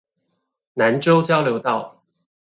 [0.73, 2.01] 南州交流道